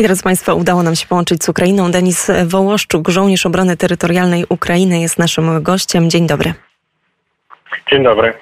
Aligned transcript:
I 0.00 0.02
drodzy 0.02 0.22
Państwo, 0.22 0.54
udało 0.54 0.82
nam 0.82 0.96
się 0.96 1.06
połączyć 1.06 1.44
z 1.44 1.48
Ukrainą. 1.48 1.90
Denis 1.90 2.26
Wołoszczuk, 2.44 3.08
żołnierz 3.08 3.46
obrony 3.46 3.76
terytorialnej 3.76 4.44
Ukrainy 4.48 5.00
jest 5.00 5.18
naszym 5.18 5.62
gościem. 5.62 6.10
Dzień 6.10 6.26
dobry. 6.26 6.54
Dzień 7.90 8.04
dobry. 8.04 8.34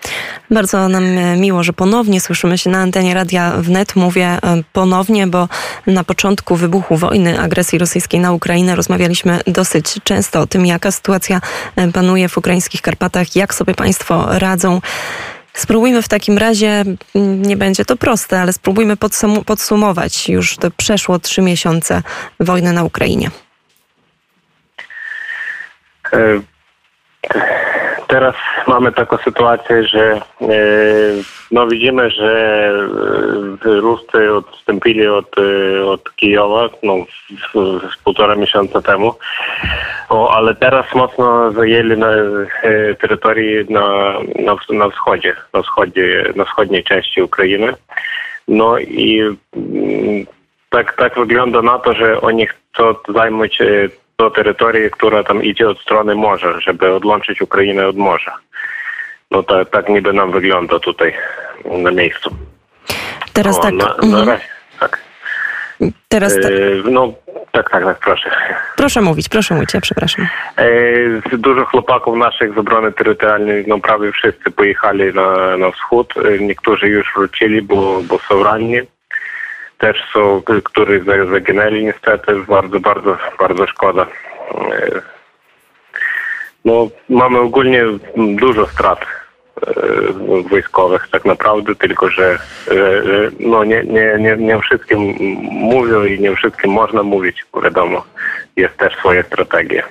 Bardzo 0.50 0.88
nam 0.88 1.04
miło, 1.36 1.62
że 1.62 1.72
ponownie 1.72 2.20
słyszymy 2.20 2.58
się 2.58 2.70
na 2.70 2.78
antenie 2.78 3.14
Radia 3.14 3.52
Wnet. 3.56 3.96
Mówię 3.96 4.26
e, 4.26 4.38
ponownie, 4.72 5.26
bo 5.26 5.48
na 5.86 6.04
początku 6.04 6.56
wybuchu 6.56 6.96
wojny, 6.96 7.40
agresji 7.40 7.78
rosyjskiej 7.78 8.20
na 8.20 8.32
Ukrainę 8.32 8.76
rozmawialiśmy 8.76 9.40
dosyć 9.46 9.98
często 10.04 10.40
o 10.40 10.46
tym, 10.46 10.66
jaka 10.66 10.90
sytuacja 10.90 11.40
e, 11.76 11.92
panuje 11.92 12.28
w 12.28 12.38
ukraińskich 12.38 12.82
Karpatach, 12.82 13.36
jak 13.36 13.54
sobie 13.54 13.74
Państwo 13.74 14.26
radzą. 14.38 14.80
Spróbujmy 15.58 16.02
w 16.02 16.08
takim 16.08 16.38
razie, 16.38 16.84
nie 17.14 17.56
będzie 17.56 17.84
to 17.84 17.96
proste, 17.96 18.40
ale 18.40 18.52
spróbujmy 18.52 18.96
podsum 18.96 19.44
podsumować 19.44 20.28
już 20.28 20.56
te 20.56 20.70
przeszło 20.70 21.18
trzy 21.18 21.42
miesiące 21.42 22.02
wojny 22.40 22.72
na 22.72 22.84
Ukrainie. 22.84 23.30
E 26.12 26.40
Teraz 28.08 28.34
mamy 28.66 28.92
taką 28.92 29.16
sytuację, 29.16 29.84
że 29.84 30.12
e, 30.12 30.20
no 31.50 31.66
widzimy, 31.66 32.10
że 32.10 32.70
e, 33.66 33.80
Ruscy 33.80 34.32
odstąpili 34.32 35.06
od, 35.06 35.36
e, 35.38 35.84
od 35.84 36.16
Kijowa 36.16 36.68
no, 36.82 36.94
z, 37.52 37.96
półtora 38.04 38.34
miesiąca 38.34 38.82
temu, 38.82 39.14
o, 40.08 40.34
ale 40.34 40.54
teraz 40.54 40.94
mocno 40.94 41.52
zajęli 41.52 41.96
na 41.96 42.08
terytorii 43.00 43.72
na, 43.72 44.12
na, 44.38 44.56
na 44.70 44.90
wschodzie, 44.90 45.36
na 45.54 45.62
wschodzie, 45.62 46.32
na 46.36 46.44
wschodniej 46.44 46.84
części 46.84 47.22
Ukrainy. 47.22 47.72
No 48.48 48.78
i 48.78 49.20
mm, 49.56 50.26
tak, 50.70 50.96
tak 50.96 51.18
wygląda 51.18 51.62
na 51.62 51.78
to, 51.78 51.92
że 51.92 52.20
oni 52.20 52.46
chcą 52.46 52.94
zająć 53.08 53.58
do 54.18 54.30
terytorii, 54.30 54.90
która 54.90 55.24
tam 55.24 55.42
idzie 55.42 55.68
od 55.68 55.80
strony 55.80 56.14
morza, 56.14 56.60
żeby 56.60 56.92
odłączyć 56.92 57.42
Ukrainę 57.42 57.86
od 57.86 57.96
morza. 57.96 58.34
No 59.30 59.42
tak, 59.42 59.70
tak 59.70 59.88
niby 59.88 60.12
nam 60.12 60.32
wygląda 60.32 60.78
tutaj 60.78 61.14
na 61.64 61.90
miejscu. 61.90 62.30
Teraz 63.32 63.60
tak. 63.60 63.74
Na, 63.74 63.84
na 63.86 64.18
mhm. 64.18 64.38
tak. 64.80 65.00
Teraz 66.08 66.34
tak. 66.34 66.52
E, 66.52 66.90
no 66.90 67.12
tak, 67.52 67.70
tak, 67.70 67.84
tak, 67.84 67.98
proszę. 67.98 68.30
Proszę 68.76 69.00
mówić, 69.00 69.28
proszę 69.28 69.54
mówić, 69.54 69.74
ja 69.74 69.80
przepraszam. 69.80 70.26
E, 70.56 71.36
dużo 71.36 71.64
chłopaków 71.64 72.16
naszych 72.16 72.54
z 72.54 72.58
obrony 72.58 72.92
terytorialnej, 72.92 73.64
no 73.66 73.78
prawie 73.78 74.12
wszyscy 74.12 74.50
pojechali 74.50 75.14
na, 75.14 75.56
na 75.56 75.70
wschód. 75.70 76.14
E, 76.16 76.38
niektórzy 76.38 76.88
już 76.88 77.06
wrócili, 77.16 77.62
bo, 77.62 78.00
bo 78.02 78.18
są 78.18 78.42
ranni 78.42 78.80
też 79.78 79.96
są, 80.12 80.42
których 80.64 81.04
zaginęli 81.30 81.84
niestety. 81.84 82.34
Bardzo, 82.48 82.80
bardzo, 82.80 83.16
bardzo 83.38 83.66
szkoda. 83.66 84.06
E, 84.72 85.02
no, 86.64 86.88
mamy 87.08 87.38
ogólnie 87.38 87.84
dużo 88.16 88.66
strat 88.66 89.00
e, 89.00 90.42
wojskowych 90.50 91.08
tak 91.12 91.24
naprawdę, 91.24 91.74
tylko 91.74 92.10
że 92.10 92.38
no, 93.40 93.64
nie, 93.64 93.82
nie, 93.84 94.16
nie, 94.18 94.36
nie 94.36 94.58
wszystkim 94.58 95.00
mówią 95.50 96.04
i 96.04 96.20
nie 96.20 96.36
wszystkim 96.36 96.70
można 96.72 97.02
mówić, 97.02 97.44
wiadomo, 97.62 98.04
jest 98.56 98.76
też 98.76 98.96
swoje 98.96 99.22
strategie. 99.22 99.82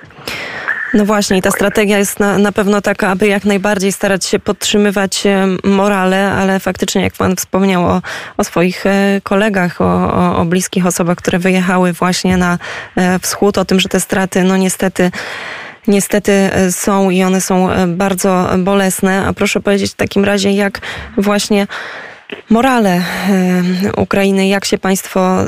No 0.94 1.04
właśnie, 1.04 1.42
ta 1.42 1.50
strategia 1.50 1.98
jest 1.98 2.20
na, 2.20 2.38
na 2.38 2.52
pewno 2.52 2.80
taka, 2.80 3.08
aby 3.08 3.26
jak 3.26 3.44
najbardziej 3.44 3.92
starać 3.92 4.24
się 4.24 4.38
podtrzymywać 4.38 5.26
e, 5.26 5.46
morale, 5.64 6.32
ale 6.32 6.60
faktycznie, 6.60 7.02
jak 7.02 7.12
Pan 7.12 7.36
wspomniał 7.36 7.86
o, 7.86 8.02
o 8.36 8.44
swoich 8.44 8.86
e, 8.86 9.20
kolegach, 9.22 9.80
o, 9.80 10.14
o, 10.14 10.36
o 10.36 10.44
bliskich 10.44 10.86
osobach, 10.86 11.18
które 11.18 11.38
wyjechały 11.38 11.92
właśnie 11.92 12.36
na 12.36 12.58
e, 12.96 13.18
wschód, 13.18 13.58
o 13.58 13.64
tym, 13.64 13.80
że 13.80 13.88
te 13.88 14.00
straty, 14.00 14.42
no 14.42 14.56
niestety, 14.56 15.10
niestety 15.86 16.50
są 16.70 17.10
i 17.10 17.22
one 17.22 17.40
są 17.40 17.68
bardzo 17.88 18.48
bolesne. 18.58 19.26
A 19.26 19.32
proszę 19.32 19.60
powiedzieć 19.60 19.92
w 19.92 19.96
takim 19.96 20.24
razie, 20.24 20.52
jak 20.52 20.80
właśnie 21.16 21.66
morale 22.50 23.02
Ukrainy, 23.96 24.48
jak 24.48 24.64
się 24.64 24.78
Państwo 24.78 25.44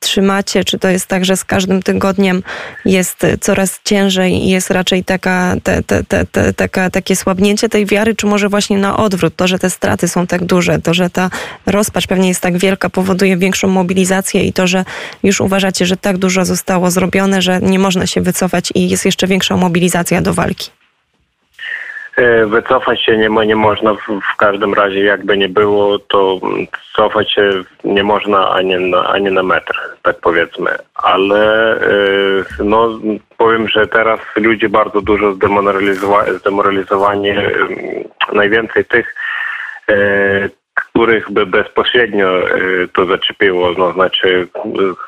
trzymacie? 0.00 0.64
Czy 0.64 0.78
to 0.78 0.88
jest 0.88 1.06
tak, 1.06 1.24
że 1.24 1.36
z 1.36 1.44
każdym 1.44 1.82
tygodniem 1.82 2.42
jest 2.84 3.26
coraz 3.40 3.80
ciężej 3.84 4.32
i 4.32 4.48
jest 4.48 4.70
raczej 4.70 5.04
taka, 5.04 5.54
te, 5.62 5.82
te, 5.82 6.04
te, 6.26 6.52
taka, 6.52 6.90
takie 6.90 7.16
słabnięcie 7.16 7.68
tej 7.68 7.86
wiary, 7.86 8.16
czy 8.16 8.26
może 8.26 8.48
właśnie 8.48 8.78
na 8.78 8.96
odwrót? 8.96 9.36
To, 9.36 9.46
że 9.46 9.58
te 9.58 9.70
straty 9.70 10.08
są 10.08 10.26
tak 10.26 10.44
duże, 10.44 10.78
to, 10.78 10.94
że 10.94 11.10
ta 11.10 11.30
rozpacz 11.66 12.06
pewnie 12.06 12.28
jest 12.28 12.40
tak 12.40 12.58
wielka, 12.58 12.90
powoduje 12.90 13.36
większą 13.36 13.68
mobilizację 13.68 14.44
i 14.44 14.52
to, 14.52 14.66
że 14.66 14.84
już 15.22 15.40
uważacie, 15.40 15.86
że 15.86 15.96
tak 15.96 16.18
dużo 16.18 16.44
zostało 16.44 16.90
zrobione, 16.90 17.42
że 17.42 17.60
nie 17.60 17.78
można 17.78 18.06
się 18.06 18.20
wycofać 18.20 18.72
i 18.74 18.88
jest 18.88 19.04
jeszcze 19.04 19.26
większa 19.26 19.56
mobilizacja 19.56 20.20
do 20.20 20.34
walki. 20.34 20.81
E, 22.16 22.46
wycofać 22.46 23.02
się 23.02 23.16
nie, 23.16 23.28
nie 23.46 23.56
można 23.56 23.94
w, 23.94 24.36
każdym 24.36 24.74
razie, 24.74 25.00
jakby 25.00 25.38
nie 25.38 25.48
było, 25.48 25.98
to 25.98 26.40
cofać 26.96 27.32
się 27.32 27.50
nie 27.84 28.02
można 28.02 28.50
ani 28.50 28.90
na, 28.90 29.06
ani 29.06 29.30
na 29.30 29.42
metr, 29.42 29.80
tak 30.02 30.16
powiedzmy. 30.20 30.70
Ale 30.94 31.74
e, 31.80 32.64
no, 32.64 32.88
powiem, 33.36 33.68
że 33.68 33.86
teraz 33.86 34.20
ludzie 34.36 34.68
bardzo 34.68 35.00
dużo 35.00 35.32
zdemoralizowa 35.32 36.24
zdemoralizowani. 36.32 37.32
Najwięcej 38.32 38.84
tych, 38.84 39.14
e, 39.88 39.94
których 40.74 41.30
by 41.30 41.46
bezpośrednio 41.46 42.32
to 42.94 43.06
zaczepiło, 43.06 43.72
no 43.78 43.92
znaczy 43.92 44.48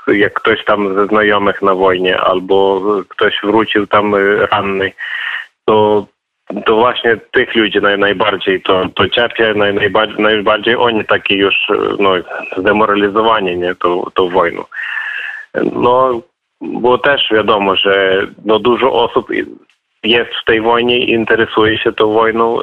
jak 0.06 0.32
ktoś 0.32 0.64
tam 0.64 0.94
ze 0.94 1.06
znajomych 1.06 1.62
na 1.62 1.74
wojnie 1.74 2.20
albo 2.20 2.82
ktoś 3.08 3.40
wrócił 3.42 3.86
tam 3.86 4.14
ranny, 4.50 4.92
to 5.64 6.06
to 6.66 6.76
właśnie 6.76 7.16
tych 7.16 7.54
ludzi 7.54 7.78
naj, 7.82 7.98
najbardziej 7.98 8.62
to, 8.62 8.88
to 8.94 9.08
cierpią, 9.08 9.54
naj, 9.54 9.74
najbardziej, 9.74 10.18
najbardziej 10.18 10.76
oni 10.76 11.04
taki 11.04 11.34
już 11.34 11.54
no, 11.98 12.10
zdemoralizowani 12.56 13.56
nie, 13.56 13.74
tą, 13.74 14.04
tą 14.14 14.28
wojną. 14.28 14.64
No, 15.72 16.20
bo 16.60 16.98
też 16.98 17.28
wiadomo, 17.32 17.76
że 17.76 18.26
no, 18.44 18.58
dużo 18.58 18.92
osób 18.92 19.28
jest 20.04 20.30
w 20.42 20.44
tej 20.44 20.60
wojnie 20.60 20.98
i 20.98 21.10
interesuje 21.10 21.78
się 21.78 21.92
tą 21.92 22.12
wojną. 22.12 22.58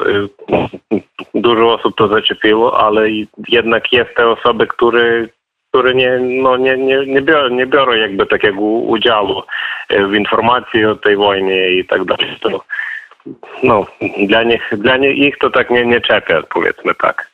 Dużo 1.33 1.73
osób 1.73 1.95
to 1.95 2.07
zaczepiło, 2.07 2.79
ale 2.79 3.09
jednak 3.47 3.93
jest 3.93 4.15
te 4.15 4.27
osoby, 4.27 4.67
które, 4.67 5.27
które 5.69 5.95
nie, 5.95 6.19
no, 6.19 6.57
nie, 6.57 6.77
nie, 6.77 7.05
nie, 7.05 7.21
biorą, 7.21 7.49
nie 7.49 7.65
biorą 7.65 7.93
jakby 7.93 8.25
takiego 8.25 8.61
udziału 8.61 9.43
w 9.89 10.13
informacji 10.13 10.85
o 10.85 10.95
tej 10.95 11.15
wojnie 11.15 11.69
i 11.69 11.85
tak 11.85 12.03
dalej. 12.03 12.27
No, 13.63 13.85
dla 14.27 14.43
nich, 14.43 14.61
dla 14.77 14.97
nich 14.97 15.17
ich 15.17 15.37
to 15.37 15.49
tak 15.49 15.69
nie, 15.69 15.85
nie 15.85 16.01
czepia, 16.01 16.41
powiedzmy 16.53 16.95
tak. 16.95 17.31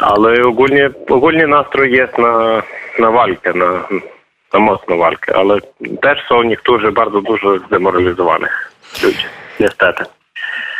Ale 0.00 0.42
ogólnie, 0.42 0.90
ogólnie 1.10 1.46
nastrój 1.46 1.92
jest 1.92 2.18
na, 2.18 2.62
na 2.98 3.10
walkę, 3.10 3.54
na, 3.54 3.88
na 4.52 4.60
mocną 4.60 4.98
walkę, 4.98 5.36
ale 5.36 5.58
też 6.02 6.18
są 6.28 6.42
niektórzy 6.42 6.92
bardzo 6.92 7.20
dużo 7.20 7.58
zdemoralizowanych 7.58 8.72
ludzi, 9.02 9.24
niestety. 9.60 10.04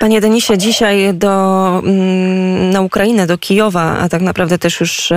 Panie 0.01 0.21
Denisie, 0.21 0.59
dzisiaj 0.59 1.15
do, 1.15 1.83
mm, 1.85 2.71
na 2.71 2.81
Ukrainę, 2.81 3.27
do 3.27 3.39
Kijowa, 3.39 3.99
a 3.99 4.09
tak 4.09 4.23
naprawdę 4.23 4.59
też 4.59 4.81
już 4.81 5.13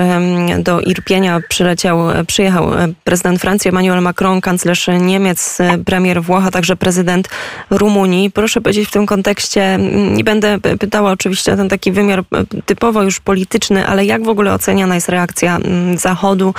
do 0.58 0.80
Irpienia 0.80 1.40
przyleciał, 1.48 1.98
przyjechał 2.26 2.70
prezydent 3.04 3.40
Francji 3.40 3.68
Emmanuel 3.68 4.02
Macron, 4.02 4.40
kanclerz 4.40 4.88
Niemiec, 5.00 5.58
premier 5.86 6.22
Włoch, 6.22 6.46
a 6.46 6.50
także 6.50 6.76
prezydent 6.76 7.28
Rumunii. 7.70 8.30
Proszę 8.30 8.60
powiedzieć 8.60 8.88
w 8.88 8.92
tym 8.92 9.06
kontekście, 9.06 9.62
mm, 9.62 10.14
nie 10.14 10.24
będę 10.24 10.58
pytała 10.60 11.10
oczywiście 11.10 11.52
o 11.52 11.56
ten 11.56 11.68
taki 11.68 11.92
wymiar 11.92 12.18
e, 12.18 12.24
typowo 12.66 13.02
już 13.02 13.20
polityczny, 13.20 13.86
ale 13.86 14.04
jak 14.04 14.24
w 14.24 14.28
ogóle 14.28 14.52
oceniana 14.52 14.94
jest 14.94 15.08
reakcja 15.08 15.56
mm, 15.56 15.98
Zachodu, 15.98 16.54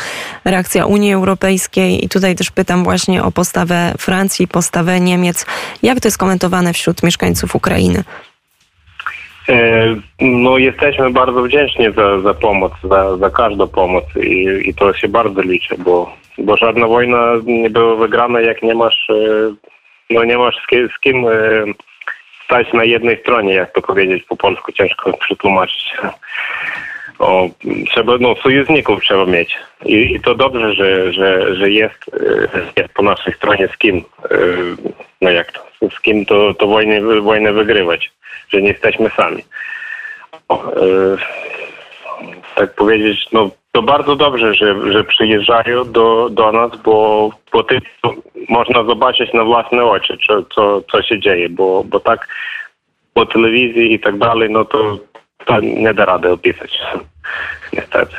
reakcja 0.46 0.86
Unii 0.86 1.13
Europejskiej 1.13 2.06
i 2.06 2.10
tutaj 2.10 2.36
też 2.36 2.51
pytam 2.51 2.83
właśnie 2.83 3.24
o 3.24 3.31
postawę 3.31 3.94
Francji, 3.98 4.48
postawę 4.48 5.00
Niemiec. 5.00 5.45
Jak 5.83 6.00
to 6.00 6.07
jest 6.07 6.18
komentowane 6.18 6.74
wśród 6.74 7.04
mieszkańców 7.04 7.56
Ukrainy? 7.56 7.93
E, 9.50 9.95
no, 10.22 10.57
jesteśmy 10.57 11.10
bardzo 11.10 11.44
wdzięczni 11.44 11.86
za, 11.95 12.19
za 12.19 12.34
pomoc, 12.34 12.74
za, 12.84 13.18
za 13.18 13.30
każdą 13.30 13.68
pomoc 13.68 14.04
i, 14.16 14.62
i 14.69 14.74
to 14.74 14.94
się 14.94 15.07
bardzo 15.07 15.42
liczy, 15.42 15.75
bo, 15.78 16.16
bo 16.38 16.57
żadna 16.57 16.88
wojna 16.88 17.34
nie 17.44 17.69
była 17.69 17.95
wygrana, 17.95 18.42
jak 18.42 18.63
nie 18.63 18.75
masz, 18.75 19.10
e, 19.10 19.54
no 20.10 20.24
nie 20.24 20.38
masz 20.38 20.56
z 20.63 20.68
kim, 20.68 20.90
z 20.98 21.00
kim 21.00 21.28
e, 21.28 21.31
stać 22.45 22.74
na 22.74 22.84
jednej 22.84 23.19
stronie, 23.19 23.54
jak 23.54 23.74
to 23.74 23.81
powiedzieć 23.81 24.24
po 24.24 24.36
polsku, 24.36 24.72
ciężko 24.72 25.18
przetłumaczyć. 25.18 25.94
O, 27.19 27.50
trzeba, 27.90 28.18
no, 28.19 28.36
sojuszników 28.36 29.01
trzeba 29.01 29.25
mieć. 29.25 29.57
I, 29.86 30.16
I, 30.16 30.19
to 30.19 30.36
dobrze, 30.36 30.74
że, 30.74 31.13
że, 31.13 31.56
że 31.56 31.69
jest, 31.69 32.12
jest 32.78 32.94
po 32.94 33.04
naszej 33.04 33.34
stronie 33.34 33.68
z 33.68 33.78
kim, 33.78 34.04
no 35.22 35.30
jak 35.30 35.51
to, 35.51 35.60
z 35.89 36.00
kim 36.01 36.25
to, 36.25 36.53
to 36.53 36.68
wojnę, 36.68 37.21
wojnę 37.21 37.53
wygrywać 37.53 38.12
że 38.53 38.62
nie 38.62 38.69
jesteśmy 38.69 39.09
sami. 39.09 39.44
O, 40.47 40.74
e, 40.75 41.18
tak 42.56 42.75
powiedzieć, 42.75 43.27
no 43.31 43.50
to 43.71 43.81
bardzo 43.81 44.15
dobrze, 44.15 44.56
że, 44.56 44.91
że 44.91 45.03
przyjeżdżają 45.03 45.91
do, 45.91 46.30
do 46.30 46.51
nas, 46.51 46.71
bo, 46.83 47.30
bo 47.53 47.63
ty, 47.63 47.80
można 48.50 48.83
zobaczyć 48.83 49.33
na 49.33 49.44
własne 49.44 49.85
oczy, 49.85 50.18
co, 50.27 50.44
co, 50.56 50.81
co 50.91 51.01
się 51.01 51.19
dzieje, 51.19 51.50
bo, 51.50 51.83
bo 51.83 52.00
tak 52.00 52.27
po 53.13 53.25
telewizji 53.25 53.94
i 53.94 54.00
tak 54.00 54.18
dalej, 54.18 54.50
no 54.50 54.65
to, 54.65 54.97
to 55.45 55.59
nie 55.59 55.94
da 55.94 56.06
rady 56.06 56.31
opisać. 56.31 56.80
Niestety. 57.74 58.15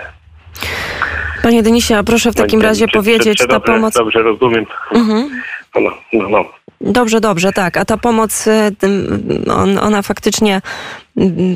Panie 1.43 1.63
Denisie, 1.63 1.95
a 1.95 2.03
proszę 2.03 2.33
w 2.33 2.35
takim 2.35 2.63
razie 2.63 2.87
czy, 2.87 2.93
powiedzieć, 2.93 3.39
czy, 3.39 3.45
czy 3.45 3.49
ta 3.49 3.55
dobrze, 3.55 3.73
pomoc... 3.73 3.95
Dobrze 3.95 4.23
rozumiem. 4.23 4.67
Mhm. 4.93 5.43
No, 5.75 5.91
no, 6.13 6.29
no. 6.29 6.45
Dobrze, 6.81 7.21
dobrze, 7.21 7.53
tak. 7.53 7.77
A 7.77 7.85
ta 7.85 7.97
pomoc, 7.97 8.49
on, 9.51 9.79
ona 9.79 10.03
faktycznie, 10.03 10.61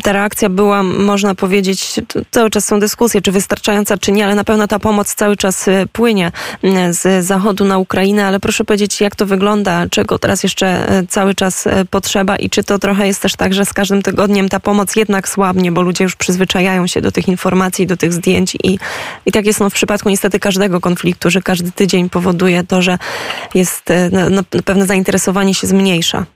ta 0.03 0.13
reakcja 0.13 0.49
była, 0.49 0.83
można 0.83 1.35
powiedzieć, 1.35 2.01
cały 2.31 2.51
czas 2.51 2.65
są 2.65 2.81
dyskusje, 2.81 3.23
czy 3.23 3.33
wystarczająca, 3.33 3.99
czy 3.99 4.13
nie, 4.13 4.25
ale 4.25 4.35
na 4.35 4.45
pewno 4.45 4.69
ta 4.69 4.79
pomoc 4.79 5.15
cały 5.15 5.37
czas 5.37 5.69
y, 5.69 5.87
płynie 5.93 6.33
y, 6.65 6.93
z 6.93 7.27
zachodu 7.27 7.65
na 7.65 7.79
Ukrainę, 7.79 8.27
ale 8.27 8.41
proszę 8.41 8.65
powiedzieć, 8.65 9.01
jak 9.01 9.17
to 9.17 9.27
wygląda, 9.27 9.87
czego 9.91 10.19
teraz 10.19 10.43
jeszcze 10.43 10.89
cały 11.09 11.35
czas 11.35 11.69
potrzeba 11.91 12.37
i 12.37 12.51
czy 12.51 12.65
to 12.65 12.79
trochę 12.79 13.07
jest 13.07 13.23
też 13.23 13.37
tak, 13.37 13.55
że 13.55 13.65
z 13.65 13.73
każdym 13.73 14.03
tygodniem 14.03 14.49
ta 14.49 14.61
pomoc 14.61 14.97
jednak 14.97 15.29
słabnie, 15.29 15.73
bo 15.73 15.83
ludzie 15.83 16.05
już 16.05 16.17
przyzwyczajają 16.17 16.87
się 16.87 17.01
do 17.01 17.13
tych 17.13 17.29
informacji, 17.29 17.87
do 17.87 17.97
tych 17.97 18.13
zdjęć 18.13 18.55
i, 18.55 18.79
i 19.27 19.33
tak 19.33 19.47
jest 19.47 19.61
no, 19.61 19.71
w 19.71 19.75
przypadku 19.75 20.09
niestety 20.09 20.41
każdego 20.41 20.81
konfliktu, 20.81 21.31
że 21.31 21.43
każdy 21.43 21.73
tydzień 21.73 22.11
powoduje 22.11 22.65
to, 22.65 22.83
że 22.83 22.99
jest 23.55 23.85
no, 24.13 24.31
no, 24.31 24.43
pewne 24.65 24.87
zainteresowanie 24.87 25.55
się 25.55 25.67
zmniejsza. 25.67 26.27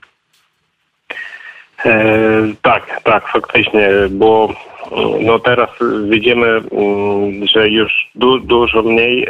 E, 1.85 2.53
tak, 2.61 3.01
tak, 3.03 3.27
faktycznie, 3.27 3.89
bo 4.09 4.49
no 5.19 5.39
teraz 5.39 5.69
widzimy, 6.09 6.47
mm, 6.47 7.47
że 7.47 7.69
już 7.69 8.09
du, 8.15 8.39
dużo 8.39 8.81
mniej 8.81 9.23
e, 9.23 9.29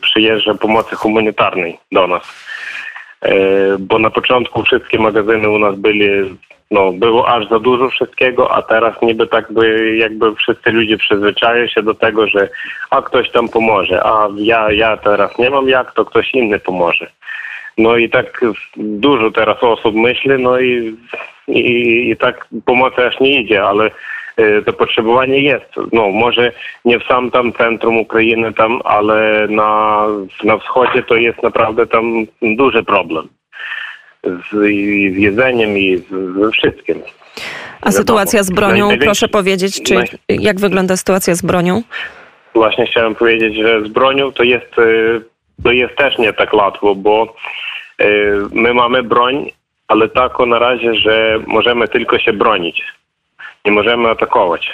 przyjeżdża 0.00 0.54
pomocy 0.54 0.96
humanitarnej 0.96 1.78
do 1.92 2.06
nas. 2.06 2.22
E, 3.22 3.34
bo 3.78 3.98
na 3.98 4.10
początku 4.10 4.62
wszystkie 4.62 4.98
magazyny 4.98 5.50
u 5.50 5.58
nas 5.58 5.76
byli, 5.76 6.08
no 6.70 6.92
było 6.92 7.28
aż 7.28 7.48
za 7.48 7.58
dużo 7.58 7.88
wszystkiego, 7.88 8.54
a 8.54 8.62
teraz 8.62 9.02
niby 9.02 9.26
tak 9.26 9.52
by 9.52 9.96
jakby 9.96 10.34
wszyscy 10.34 10.70
ludzie 10.70 10.96
przyzwyczają 10.96 11.66
się 11.66 11.82
do 11.82 11.94
tego, 11.94 12.26
że 12.26 12.48
a 12.90 13.02
ktoś 13.02 13.30
tam 13.30 13.48
pomoże, 13.48 14.02
a 14.04 14.28
ja, 14.36 14.72
ja 14.72 14.96
teraz 14.96 15.38
nie 15.38 15.50
mam 15.50 15.68
jak, 15.68 15.94
to 15.94 16.04
ktoś 16.04 16.34
inny 16.34 16.58
pomoże. 16.58 17.10
No 17.78 17.96
i 17.96 18.10
tak 18.10 18.40
dużo 18.76 19.30
teraz 19.30 19.62
osób 19.62 19.94
myśli, 19.94 20.30
no 20.38 20.60
i, 20.60 20.96
i, 21.48 22.10
i 22.10 22.16
tak 22.16 22.48
pomocy 22.64 23.06
aż 23.06 23.20
nie 23.20 23.40
idzie, 23.40 23.64
ale 23.64 23.90
e, 24.36 24.62
to 24.62 24.72
potrzebowanie 24.72 25.38
jest. 25.38 25.66
No 25.92 26.08
może 26.08 26.52
nie 26.84 26.98
w 26.98 27.04
sam 27.04 27.30
tam 27.30 27.52
centrum 27.52 27.96
Ukrainy 27.96 28.52
tam, 28.52 28.80
ale 28.84 29.46
na, 29.50 30.06
na 30.44 30.58
wschodzie 30.58 31.02
to 31.02 31.16
jest 31.16 31.42
naprawdę 31.42 31.86
tam 31.86 32.26
duży 32.42 32.82
problem. 32.82 33.28
Z, 34.24 34.50
z 35.14 35.16
jedzeniem 35.16 35.78
i 35.78 35.96
z, 35.96 36.38
ze 36.40 36.50
wszystkim. 36.50 37.02
A 37.80 37.90
sytuacja 37.90 38.42
z 38.42 38.50
bronią, 38.50 38.88
proszę 39.00 39.28
powiedzieć, 39.28 39.82
czy 39.82 39.94
jak 40.28 40.60
wygląda 40.60 40.96
sytuacja 40.96 41.34
z 41.34 41.42
bronią? 41.42 41.82
Właśnie 42.54 42.86
chciałem 42.86 43.14
powiedzieć, 43.14 43.56
że 43.56 43.84
z 43.84 43.88
bronią 43.88 44.32
to 44.32 44.42
jest 44.42 44.78
e, 44.78 44.82
to 45.64 45.72
jest 45.72 45.96
też 45.96 46.18
nie 46.18 46.32
tak 46.32 46.54
łatwo, 46.54 46.94
bo 46.94 47.34
e, 47.98 48.06
my 48.52 48.74
mamy 48.74 49.02
broń, 49.02 49.50
ale 49.88 50.08
tako 50.08 50.46
na 50.46 50.58
razie, 50.58 50.94
że 50.94 51.40
możemy 51.46 51.88
tylko 51.88 52.18
się 52.18 52.32
bronić. 52.32 52.82
Nie 53.64 53.72
możemy 53.72 54.08
atakować. 54.08 54.72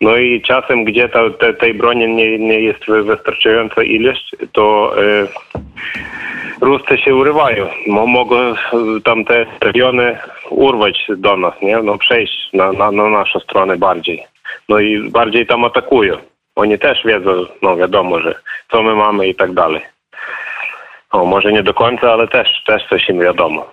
No 0.00 0.16
i 0.16 0.42
czasem, 0.42 0.84
gdzie 0.84 1.08
ta, 1.08 1.30
te, 1.30 1.54
tej 1.54 1.74
broni 1.74 2.08
nie, 2.14 2.38
nie 2.38 2.60
jest 2.60 2.86
wystarczająca 2.86 3.82
ilość, 3.82 4.36
to 4.52 4.94
e, 5.02 5.26
Ruscy 6.60 6.98
się 6.98 7.14
urywają. 7.14 7.66
Mogą 7.86 8.54
tam 9.04 9.24
te 9.24 9.46
regiony 9.60 10.18
urwać 10.50 11.06
do 11.16 11.36
nas, 11.36 11.54
nie? 11.62 11.82
No 11.82 11.98
przejść 11.98 12.48
na, 12.52 12.72
na, 12.72 12.90
na 12.90 13.08
naszą 13.08 13.40
stronę 13.40 13.76
bardziej. 13.76 14.24
No 14.68 14.80
i 14.80 15.10
bardziej 15.10 15.46
tam 15.46 15.64
atakują. 15.64 16.16
Oni 16.56 16.78
też 16.78 17.04
wiedzą, 17.04 17.46
no 17.62 17.76
wiadomo, 17.76 18.20
że 18.20 18.34
co 18.70 18.82
my 18.82 18.94
mamy 18.94 19.28
i 19.28 19.34
tak 19.34 19.52
dalej. 19.52 19.82
O, 21.12 21.24
może 21.24 21.52
nie 21.52 21.62
do 21.62 21.74
końca, 21.74 22.12
ale 22.12 22.28
też, 22.28 22.48
też 22.66 22.82
coś 22.88 23.08
im 23.08 23.20
wiadomo. 23.20 23.70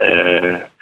E, 0.00 0.74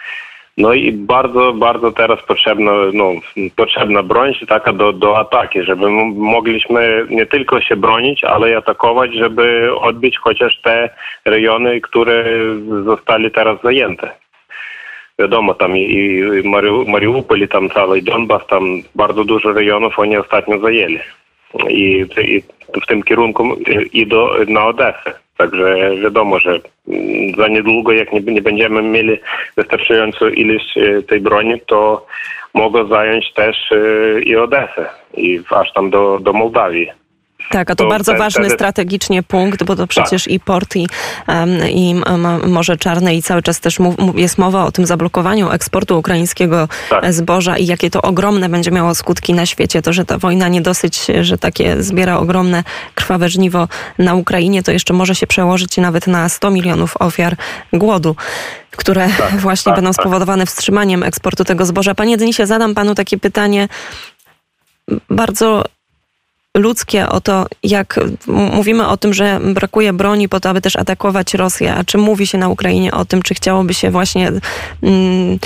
no 0.57 0.73
i 0.73 0.91
bardzo, 0.91 1.53
bardzo 1.53 1.91
teraz 1.91 2.21
potrzebna, 2.27 2.71
no, 2.93 3.11
potrzebna 3.55 4.03
broń 4.03 4.33
taka 4.47 4.73
do, 4.73 4.93
do 4.93 5.19
ataki, 5.19 5.63
żeby 5.63 5.89
mogliśmy 6.15 7.05
nie 7.09 7.25
tylko 7.25 7.61
się 7.61 7.75
bronić, 7.75 8.23
ale 8.23 8.51
i 8.51 8.55
atakować, 8.55 9.13
żeby 9.13 9.75
odbić 9.75 10.17
chociaż 10.17 10.61
te 10.61 10.89
rejony, 11.25 11.81
które 11.81 12.25
zostali 12.85 13.31
teraz 13.31 13.61
zajęte. 13.63 14.11
Wiadomo, 15.19 15.53
tam 15.53 15.77
i, 15.77 16.19
i 16.43 16.49
Mariupol, 16.87 17.39
i 17.39 17.47
tam 17.47 17.69
cały 17.69 18.01
Donbas, 18.01 18.47
tam 18.47 18.63
bardzo 18.95 19.23
dużo 19.23 19.53
rejonów 19.53 19.99
oni 19.99 20.17
ostatnio 20.17 20.59
zajęli. 20.59 20.99
I, 21.69 22.05
i 22.17 22.43
w 22.81 22.87
tym 22.87 23.03
kierunku 23.03 23.55
idą 23.93 24.27
na 24.47 24.65
Odessę. 24.65 25.22
Także 25.37 25.95
wiadomo, 26.03 26.39
że 26.39 26.59
za 27.37 27.47
niedługo, 27.47 27.91
jak 27.91 28.13
nie, 28.13 28.19
nie 28.19 28.41
będziemy 28.41 28.81
mieli 28.81 29.17
wystarczającą 29.57 30.27
ilość 30.27 30.77
e, 30.77 31.03
tej 31.03 31.19
broni, 31.19 31.61
to 31.65 32.05
mogą 32.53 32.87
zająć 32.87 33.33
też 33.33 33.71
e, 33.71 34.21
i 34.21 34.35
Odesę, 34.35 34.89
i 35.17 35.41
aż 35.49 35.73
tam 35.73 35.89
do, 35.89 36.19
do 36.19 36.33
Mołdawii. 36.33 37.02
Tak, 37.51 37.71
a 37.71 37.75
to, 37.75 37.83
to 37.83 37.89
bardzo 37.89 38.11
ten, 38.11 38.19
ważny 38.19 38.41
wtedy... 38.41 38.55
strategicznie 38.55 39.23
punkt, 39.23 39.63
bo 39.63 39.75
to 39.75 39.87
przecież 39.87 40.23
tak. 40.23 40.33
i 40.33 40.39
port, 40.39 40.75
i, 40.75 40.87
i 41.69 41.95
Morze 42.47 42.77
Czarne, 42.77 43.15
i 43.15 43.21
cały 43.21 43.41
czas 43.41 43.59
też 43.59 43.77
jest 44.15 44.37
mowa 44.37 44.65
o 44.65 44.71
tym 44.71 44.85
zablokowaniu 44.85 45.51
eksportu 45.51 45.99
ukraińskiego 45.99 46.67
tak. 46.89 47.13
zboża 47.13 47.57
i 47.57 47.65
jakie 47.65 47.89
to 47.89 48.01
ogromne 48.01 48.49
będzie 48.49 48.71
miało 48.71 48.95
skutki 48.95 49.33
na 49.33 49.45
świecie. 49.45 49.81
To, 49.81 49.93
że 49.93 50.05
ta 50.05 50.17
wojna 50.17 50.47
nie 50.47 50.61
dosyć, 50.61 51.05
że 51.21 51.37
takie 51.37 51.83
zbiera 51.83 52.17
ogromne 52.17 52.63
krwawe 52.95 53.29
żniwo 53.29 53.67
na 53.97 54.13
Ukrainie, 54.13 54.63
to 54.63 54.71
jeszcze 54.71 54.93
może 54.93 55.15
się 55.15 55.27
przełożyć 55.27 55.77
nawet 55.77 56.07
na 56.07 56.29
100 56.29 56.49
milionów 56.49 56.97
ofiar 56.99 57.35
głodu 57.73 58.15
które 58.77 59.09
tak, 59.17 59.39
właśnie 59.47 59.69
tak, 59.69 59.75
będą 59.75 59.91
tak. 59.91 60.01
spowodowane 60.01 60.45
wstrzymaniem 60.45 61.03
eksportu 61.03 61.43
tego 61.43 61.65
zboża. 61.65 61.95
Panie 61.95 62.17
Denisie, 62.17 62.45
zadam 62.45 62.75
panu 62.75 62.95
takie 62.95 63.17
pytanie 63.17 63.67
bardzo 65.09 65.63
ludzkie 66.57 67.09
o 67.09 67.21
to, 67.21 67.45
jak 67.63 67.99
mówimy 68.27 68.87
o 68.87 68.97
tym, 68.97 69.13
że 69.13 69.39
brakuje 69.53 69.93
broni 69.93 70.29
po 70.29 70.39
to, 70.39 70.49
aby 70.49 70.61
też 70.61 70.75
atakować 70.75 71.33
Rosję, 71.33 71.75
a 71.75 71.83
czy 71.83 71.97
mówi 71.97 72.27
się 72.27 72.37
na 72.37 72.49
Ukrainie 72.49 72.91
o 72.93 73.05
tym, 73.05 73.21
czy 73.21 73.33
chciałoby 73.33 73.73
się 73.73 73.91
właśnie 73.91 74.31
mm, 74.83 75.39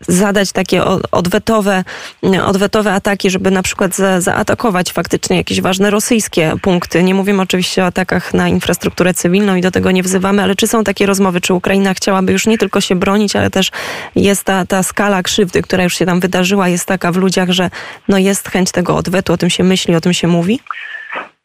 zadać 0.00 0.52
takie 0.52 0.84
odwetowe, 1.12 1.84
odwetowe 2.46 2.92
ataki, 2.92 3.30
żeby 3.30 3.50
na 3.50 3.62
przykład 3.62 3.96
za, 3.96 4.20
zaatakować 4.20 4.92
faktycznie 4.92 5.36
jakieś 5.36 5.60
ważne 5.60 5.90
rosyjskie 5.90 6.52
punkty. 6.62 7.02
Nie 7.02 7.14
mówimy 7.14 7.42
oczywiście 7.42 7.82
o 7.82 7.86
atakach 7.86 8.34
na 8.34 8.48
infrastrukturę 8.48 9.14
cywilną 9.14 9.56
i 9.56 9.60
do 9.60 9.70
tego 9.70 9.90
nie 9.90 10.02
wzywamy, 10.02 10.42
ale 10.42 10.54
czy 10.54 10.66
są 10.66 10.84
takie 10.84 11.06
rozmowy, 11.06 11.40
czy 11.40 11.54
Ukraina 11.54 11.94
chciałaby 11.94 12.32
już 12.32 12.46
nie 12.46 12.58
tylko 12.58 12.80
się 12.80 12.94
bronić, 12.94 13.36
ale 13.36 13.50
też 13.50 13.70
jest 14.16 14.44
ta, 14.44 14.66
ta 14.66 14.82
skala 14.82 15.22
krzywdy, 15.22 15.62
która 15.62 15.84
już 15.84 15.98
się 15.98 16.06
tam 16.06 16.20
wydarzyła, 16.20 16.68
jest 16.68 16.86
taka 16.86 17.12
w 17.12 17.16
ludziach, 17.16 17.50
że 17.50 17.70
no 18.08 18.18
jest 18.18 18.48
chęć 18.48 18.72
tego 18.72 18.96
odwetu, 18.96 19.32
o 19.32 19.36
tym 19.36 19.50
się 19.50 19.64
myśli, 19.64 19.94
o 19.94 20.00
tym 20.00 20.12
się 20.12 20.28
mówi? 20.28 20.60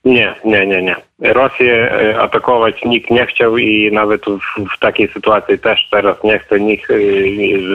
Nie, 0.06 0.36
nie, 0.46 0.68
nie, 0.68 0.82
nie. 0.82 0.96
Rosję 1.20 1.92
e, 1.92 2.20
atakować 2.20 2.84
nikt 2.86 3.10
nie 3.10 3.26
chciał 3.26 3.58
i 3.58 3.92
nawet 3.92 4.22
w, 4.26 4.76
w 4.76 4.80
takiej 4.80 5.08
sytuacji 5.08 5.60
też 5.60 5.88
teraz 5.92 6.24
nie 6.24 6.40
chce 6.40 6.60
nikt 6.60 6.92
e, 6.92 6.98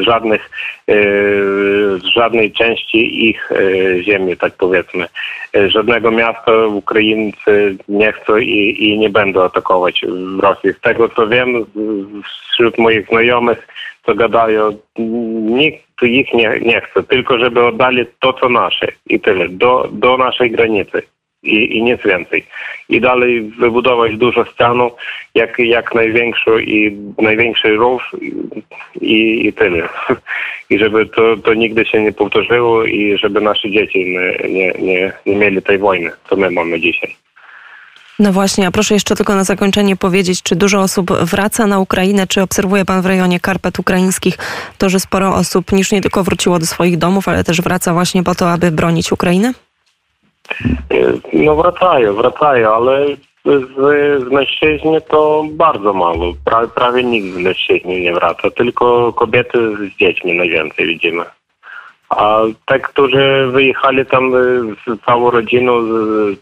żadnych, 0.03 0.51
e, 0.89 0.95
z 1.99 2.05
żadnej 2.05 2.53
części 2.53 3.29
ich 3.29 3.51
ziemi, 4.01 4.37
tak 4.37 4.53
powiedzmy. 4.59 5.07
Żadnego 5.69 6.11
miasta 6.11 6.67
Ukraińcy 6.67 7.77
nie 7.89 8.13
chcą 8.13 8.37
i, 8.37 8.77
i 8.79 8.99
nie 8.99 9.11
będą 9.11 9.43
atakować 9.43 10.05
w 10.37 10.41
Rosji. 10.41 10.73
Z 10.73 10.81
tego 10.81 11.09
co 11.09 11.27
wiem, 11.27 11.67
wśród 12.53 12.79
moich 12.79 13.07
znajomych, 13.07 13.69
co 14.07 14.15
gadają, 14.15 14.77
nikt 14.99 16.03
ich 16.03 16.35
nie, 16.35 16.61
nie 16.63 16.81
chce, 16.81 17.03
tylko 17.03 17.39
żeby 17.39 17.65
oddali 17.67 18.07
to, 18.21 18.33
co 18.33 18.49
nasze 18.49 18.87
i 19.07 19.21
tyle, 19.21 19.49
do, 19.49 19.89
do 19.93 20.17
naszej 20.17 20.51
granicy 20.51 21.03
i, 21.43 21.77
i 21.79 21.83
nic 21.83 22.01
więcej. 22.05 22.45
I 22.89 23.01
dalej 23.01 23.43
wybudować 23.43 24.17
dużo 24.17 24.45
stanów, 24.45 24.93
jak, 25.35 25.59
jak 25.59 25.95
największą 25.95 26.59
i 26.59 26.97
największy 27.19 27.69
rów 27.69 28.03
i, 29.01 29.47
i 29.47 29.53
tyle. 29.53 29.89
I 30.71 30.79
żeby 30.79 31.07
to, 31.07 31.37
to 31.37 31.55
nigdy 31.55 31.85
się 31.85 32.03
nie 32.03 32.13
powtórzyło 32.13 32.85
i 32.85 33.19
żeby 33.19 33.41
nasze 33.41 33.71
dzieci 33.71 34.05
nie, 34.05 34.49
nie, 34.49 34.73
nie, 34.79 35.13
nie 35.27 35.37
mieli 35.37 35.63
tej 35.63 35.79
wojny, 35.79 36.11
co 36.31 36.37
my 36.37 36.51
mamy 36.51 36.81
dzisiaj. 36.81 37.17
No 38.19 38.33
właśnie, 38.33 38.67
a 38.67 38.71
proszę 38.71 38.95
jeszcze 38.95 39.17
tylko 39.17 39.35
na 39.35 39.45
zakończenie 39.45 39.97
powiedzieć, 39.97 40.43
czy 40.43 40.57
dużo 40.57 40.81
osób 40.81 41.13
wraca 41.13 41.67
na 41.67 41.79
Ukrainę, 41.79 42.27
czy 42.27 42.43
obserwuje 42.43 42.85
Pan 42.85 43.03
w 43.03 43.07
rejonie 43.07 43.41
Karpat 43.41 43.79
Ukraińskich 43.79 44.39
to, 44.79 44.89
że 44.89 45.01
sporo 45.01 45.35
osób 45.35 45.73
już 45.73 45.93
nie 45.93 46.01
tylko 46.01 46.25
wróciło 46.25 46.59
do 46.59 46.67
swoich 46.67 46.99
domów, 46.99 47.29
ale 47.29 47.45
też 47.45 47.61
wraca 47.61 47.93
właśnie 47.93 48.23
po 48.23 48.35
to, 48.35 48.51
aby 48.51 48.71
bronić 48.71 49.13
Ukrainy? 49.13 49.53
No 51.33 51.57
wracają, 51.57 52.15
wracają, 52.15 52.75
ale 52.75 53.07
z, 53.45 53.75
z 54.25 55.09
to 55.09 55.45
bardzo 55.51 55.93
mało. 55.93 56.33
Pra, 56.45 56.67
prawie 56.67 57.05
nikt 57.05 57.27
z 57.27 57.39
mężczyźni 57.39 58.01
nie 58.01 58.13
wraca, 58.13 58.51
tylko 58.51 59.13
kobiety 59.13 59.59
z 59.77 59.97
dziećmi 59.97 60.39
najwięcej 60.39 60.87
widzimy. 60.87 61.25
A 62.11 62.41
te, 62.67 62.81
którzy 62.81 63.47
wyjechali 63.53 64.07
tam 64.07 64.35
y, 64.35 64.61
z 64.87 65.05
całą 65.05 65.31
rodziną, 65.31 65.73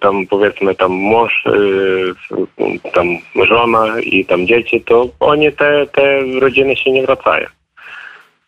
tam 0.00 0.26
powiedzmy 0.26 0.74
tam 0.74 0.92
mąż, 0.92 1.46
y, 1.46 2.90
tam 2.92 3.06
żona 3.48 4.00
i 4.00 4.24
tam 4.24 4.46
dzieci, 4.46 4.80
to 4.80 5.08
oni 5.20 5.52
te, 5.52 5.86
te 5.86 6.20
rodziny 6.40 6.76
się 6.76 6.92
nie 6.92 7.02
wracają. 7.02 7.46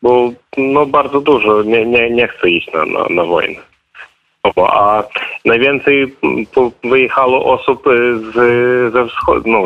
Bo 0.02 0.30
no 0.56 0.86
bardzo 0.86 1.20
dużo 1.20 1.62
nie, 1.62 1.86
nie, 1.86 2.10
nie 2.10 2.28
chce 2.28 2.50
iść 2.50 2.72
na, 2.72 2.84
na, 2.84 3.06
na 3.10 3.24
wojnę. 3.24 3.69
Mm, 6.22 6.46
po- 6.54 6.72
wyjechało 6.84 7.44
osób 7.44 7.84
z, 8.32 8.34
ze 8.92 9.06
wschodu, 9.06 9.42
no 9.46 9.62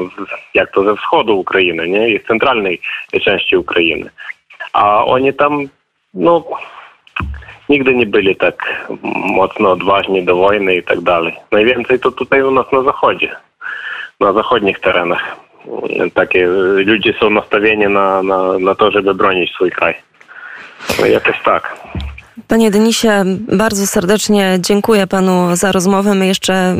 jak 0.54 0.72
to 0.72 0.84
ze 0.84 0.96
wschodu 0.96 1.38
Ukrainy, 1.38 1.88
nie? 1.88 2.08
I 2.08 2.20
z 2.20 2.26
centralnej 2.26 2.80
części 3.24 3.56
Ukrainy. 3.56 4.10
A 4.72 5.04
oni 5.04 5.34
tam, 5.34 5.68
no, 6.14 6.44
nigdy 7.68 7.94
nie 7.94 8.06
byli 8.06 8.36
tak 8.36 8.86
mocno 9.14 9.72
odważni 9.72 10.24
do 10.24 10.36
wojny 10.36 10.74
i 10.74 10.82
tak 10.82 11.00
dalej. 11.00 11.34
Najwięcej 11.52 12.00
to 12.00 12.10
tutaj 12.10 12.42
u 12.42 12.50
nas 12.50 12.72
na 12.72 12.82
zachodzie, 12.82 13.36
na 14.20 14.32
zachodnich 14.32 14.80
terenach. 14.80 15.36
Takie 16.14 16.46
ludzie 16.86 17.14
są 17.20 17.30
nastawieni 17.30 17.86
na, 17.86 18.22
na, 18.22 18.58
na 18.58 18.74
to, 18.74 18.90
żeby 18.90 19.14
bronić 19.14 19.52
swój 19.52 19.70
kraj. 19.70 19.94
No 21.00 21.06
jakoś 21.06 21.42
tak. 21.42 21.76
Panie 22.48 22.70
Denisie, 22.70 23.24
bardzo 23.56 23.86
serdecznie 23.86 24.58
dziękuję 24.60 25.06
panu 25.06 25.56
za 25.56 25.72
rozmowę. 25.72 26.14
My 26.14 26.26
jeszcze 26.26 26.76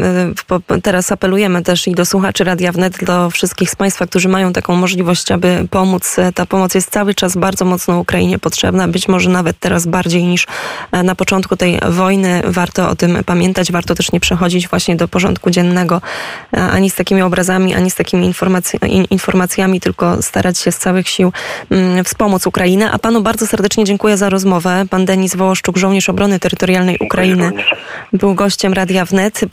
y, 0.77 0.81
teraz 0.83 1.13
apelujemy 1.13 1.63
też 1.63 1.89
i 1.89 1.93
do 1.93 2.05
słuchaczy 2.05 2.45
Radia 2.45 2.73
Wnet, 2.73 3.05
do 3.05 3.31
wszystkich 3.31 3.71
z 3.71 3.77
państwa, 3.77 4.07
którzy 4.07 4.29
mają 4.29 4.53
taką 4.53 4.77
możliwość, 4.77 5.33
aby 5.33 5.67
pomóc. 5.71 6.17
Ta 6.35 6.47
pomoc 6.47 6.75
jest 6.75 6.91
cały 6.91 7.15
czas 7.15 7.37
bardzo 7.37 7.65
mocno 7.65 7.99
Ukrainie 7.99 8.39
potrzebna, 8.39 8.89
być 8.89 9.09
może 9.09 9.31
nawet 9.31 9.59
teraz 9.61 9.87
bardziej 9.87 10.25
niż 10.25 10.47
e, 10.93 11.03
na 11.03 11.15
początku 11.15 11.57
tej 11.57 11.81
wojny. 11.89 12.43
Warto 12.45 12.89
o 12.89 12.97
tym 12.97 13.19
pamiętać, 13.27 13.73
warto 13.73 13.95
też 13.95 14.13
nie 14.13 14.21
przechodzić 14.21 14.69
właśnie 14.69 14.97
do 14.97 15.09
porządku 15.09 15.51
dziennego 15.51 16.01
e, 16.53 16.61
ani 16.61 16.91
z 16.91 16.95
takimi 16.95 17.23
obrazami, 17.23 17.75
ani 17.75 17.91
z 17.91 17.95
takimi 17.95 18.35
informacjami, 19.11 19.81
tylko 19.81 20.23
starać 20.23 20.59
się 20.59 20.73
z 20.73 20.79
całych 20.79 21.09
sił 21.09 21.33
mm, 21.71 22.05
wspomóc 22.05 22.47
Ukrainę. 22.47 22.91
A 22.93 22.99
panu 22.99 23.21
bardzo 23.23 23.47
serdecznie 23.47 23.85
dziękuję 23.85 24.17
za 24.17 24.29
rozmowę. 24.29 24.85
Pan 24.91 25.05
Denis 25.05 25.37
Wołoszczuk, 25.45 25.77
żołnierz 25.77 26.09
obrony 26.09 26.41
terytorialnej 26.41 26.97
Ukrainy, 27.01 27.53
był 28.13 28.35
gościem 28.35 28.73
Radia 28.73 29.05
Wnet. 29.05 29.41